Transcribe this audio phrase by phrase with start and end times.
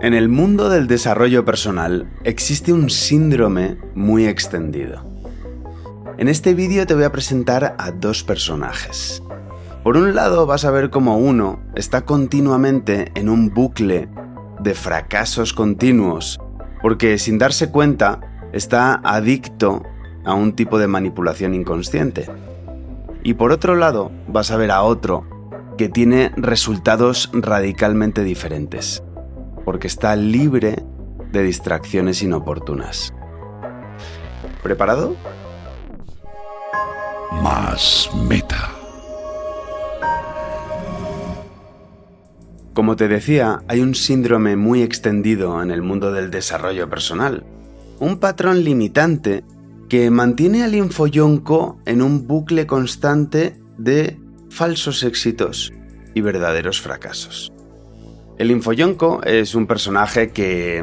[0.00, 5.02] En el mundo del desarrollo personal existe un síndrome muy extendido.
[6.18, 9.22] En este vídeo te voy a presentar a dos personajes.
[9.82, 14.08] Por un lado vas a ver cómo uno está continuamente en un bucle
[14.60, 16.38] de fracasos continuos,
[16.82, 18.20] porque sin darse cuenta
[18.52, 19.82] está adicto
[20.24, 22.28] a un tipo de manipulación inconsciente.
[23.22, 25.26] Y por otro lado vas a ver a otro
[25.76, 29.02] que tiene resultados radicalmente diferentes
[29.64, 30.84] porque está libre
[31.32, 33.12] de distracciones inoportunas.
[34.62, 35.16] ¿Preparado?
[37.42, 38.70] Más meta.
[42.72, 47.44] Como te decía, hay un síndrome muy extendido en el mundo del desarrollo personal.
[48.00, 49.44] Un patrón limitante
[49.88, 54.18] que mantiene al infoyonco en un bucle constante de
[54.54, 55.72] falsos éxitos
[56.14, 57.52] y verdaderos fracasos.
[58.38, 60.82] El infoyonco es un personaje que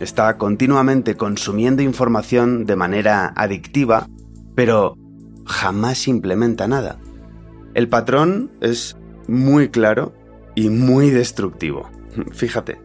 [0.00, 4.08] está continuamente consumiendo información de manera adictiva,
[4.56, 4.96] pero
[5.46, 6.98] jamás implementa nada.
[7.74, 8.96] El patrón es
[9.28, 10.12] muy claro
[10.56, 11.88] y muy destructivo.
[12.32, 12.80] Fíjate.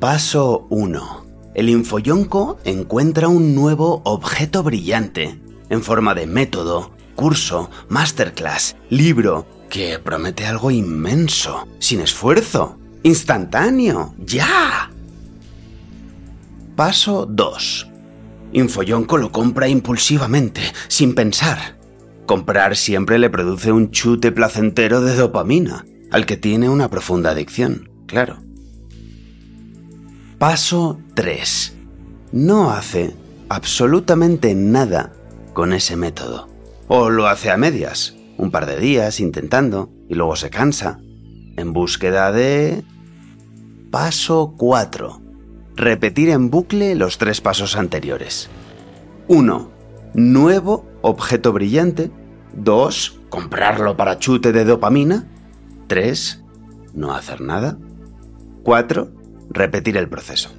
[0.00, 1.26] Paso 1.
[1.54, 9.98] El infoyonco encuentra un nuevo objeto brillante, en forma de método, curso, masterclass, libro, que
[9.98, 14.90] promete algo inmenso, sin esfuerzo, instantáneo, ya.
[16.74, 17.88] Paso 2.
[18.54, 21.76] Infoyonco lo compra impulsivamente, sin pensar.
[22.24, 27.90] Comprar siempre le produce un chute placentero de dopamina, al que tiene una profunda adicción,
[28.06, 28.38] claro.
[30.38, 31.74] Paso 3.
[32.32, 33.14] No hace
[33.50, 35.12] absolutamente nada
[35.52, 36.49] con ese método.
[36.92, 40.98] O lo hace a medias, un par de días intentando y luego se cansa,
[41.56, 42.82] en búsqueda de...
[43.92, 45.20] Paso 4.
[45.76, 48.50] Repetir en bucle los tres pasos anteriores.
[49.28, 49.70] 1.
[50.14, 52.10] Nuevo objeto brillante.
[52.54, 53.20] 2.
[53.28, 55.28] Comprarlo para chute de dopamina.
[55.86, 56.42] 3.
[56.92, 57.78] No hacer nada.
[58.64, 59.12] 4.
[59.48, 60.50] Repetir el proceso.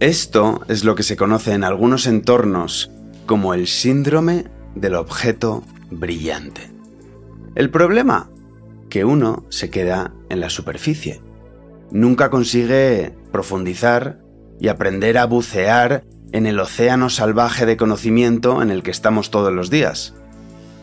[0.00, 2.90] Esto es lo que se conoce en algunos entornos
[3.28, 6.72] como el síndrome del objeto brillante.
[7.54, 8.30] El problema,
[8.88, 11.20] que uno se queda en la superficie.
[11.90, 14.20] Nunca consigue profundizar
[14.58, 19.52] y aprender a bucear en el océano salvaje de conocimiento en el que estamos todos
[19.52, 20.14] los días.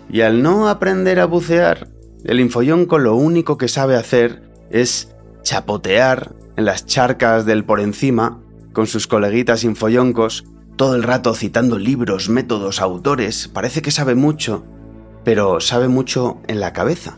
[0.07, 1.89] Y al no aprender a bucear,
[2.25, 8.39] el infoyonco lo único que sabe hacer es chapotear en las charcas del por encima
[8.71, 10.45] con sus coleguitas infoyoncos
[10.75, 14.65] todo el rato citando libros, métodos, autores, parece que sabe mucho,
[15.23, 17.17] pero sabe mucho en la cabeza,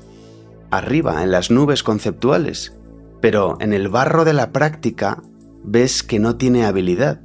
[0.69, 2.75] arriba, en las nubes conceptuales,
[3.21, 5.23] pero en el barro de la práctica
[5.63, 7.21] ves que no tiene habilidad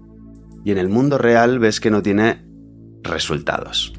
[0.65, 2.44] y en el mundo real ves que no tiene
[3.03, 3.93] resultados.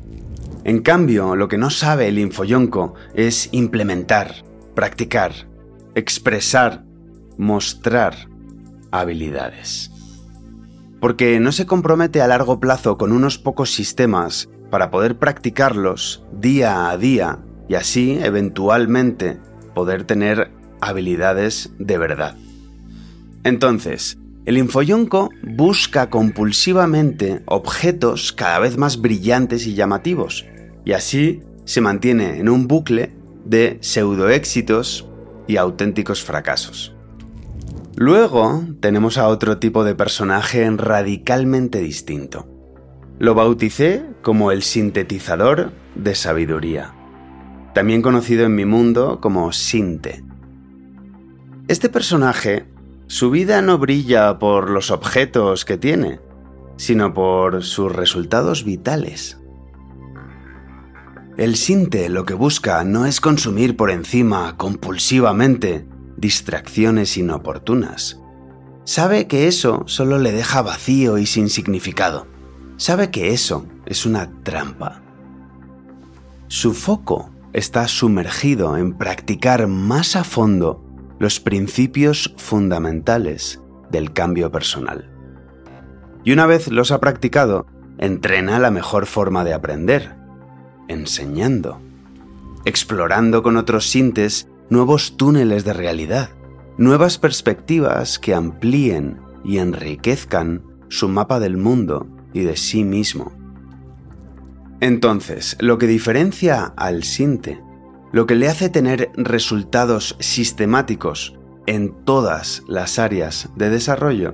[0.63, 5.33] En cambio, lo que no sabe el infoyonco es implementar, practicar,
[5.93, 6.85] expresar,
[7.37, 8.29] mostrar
[8.91, 9.92] habilidades
[11.03, 16.89] porque no se compromete a largo plazo con unos pocos sistemas para poder practicarlos día
[16.89, 19.37] a día y así eventualmente
[19.75, 22.37] poder tener habilidades de verdad.
[23.43, 30.45] Entonces, el infoyonco busca compulsivamente objetos cada vez más brillantes y llamativos,
[30.85, 35.09] y así se mantiene en un bucle de pseudoéxitos
[35.49, 36.92] y auténticos fracasos.
[37.95, 42.47] Luego tenemos a otro tipo de personaje radicalmente distinto.
[43.19, 46.95] Lo bauticé como el sintetizador de sabiduría,
[47.75, 50.23] también conocido en mi mundo como Sinte.
[51.67, 52.65] Este personaje,
[53.05, 56.19] su vida no brilla por los objetos que tiene,
[56.77, 59.39] sino por sus resultados vitales.
[61.37, 65.85] El Sinte lo que busca no es consumir por encima compulsivamente
[66.23, 68.21] distracciones inoportunas.
[68.85, 72.27] Sabe que eso solo le deja vacío y sin significado.
[72.77, 75.01] Sabe que eso es una trampa.
[76.47, 80.81] Su foco está sumergido en practicar más a fondo
[81.19, 83.59] los principios fundamentales
[83.91, 85.11] del cambio personal.
[86.23, 87.65] Y una vez los ha practicado,
[87.97, 90.15] entrena la mejor forma de aprender,
[90.87, 91.81] enseñando,
[92.63, 96.31] explorando con otros sintes nuevos túneles de realidad,
[96.79, 103.31] nuevas perspectivas que amplíen y enriquezcan su mapa del mundo y de sí mismo.
[104.81, 107.61] Entonces, lo que diferencia al Sinte,
[108.11, 111.37] lo que le hace tener resultados sistemáticos
[111.67, 114.33] en todas las áreas de desarrollo,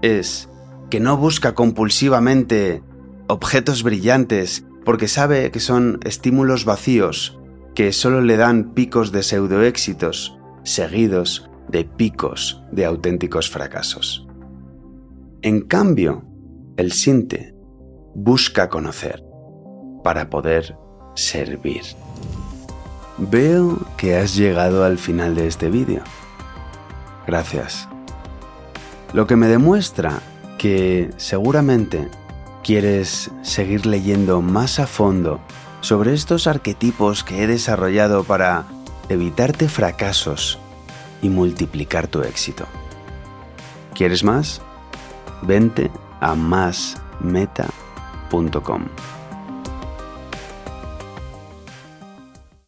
[0.00, 0.48] es
[0.88, 2.82] que no busca compulsivamente
[3.26, 7.38] objetos brillantes porque sabe que son estímulos vacíos
[7.74, 14.26] que solo le dan picos de pseudoéxitos seguidos de picos de auténticos fracasos.
[15.42, 16.24] En cambio,
[16.76, 17.54] el Sinte
[18.14, 19.24] busca conocer
[20.02, 20.76] para poder
[21.14, 21.82] servir.
[23.18, 26.02] Veo que has llegado al final de este vídeo.
[27.26, 27.88] Gracias.
[29.12, 30.20] Lo que me demuestra
[30.58, 32.08] que seguramente
[32.62, 35.40] quieres seguir leyendo más a fondo
[35.84, 38.64] sobre estos arquetipos que he desarrollado para
[39.10, 40.58] evitarte fracasos
[41.20, 42.64] y multiplicar tu éxito.
[43.94, 44.62] ¿Quieres más?
[45.42, 45.90] Vente
[46.20, 46.94] a másmeta.com.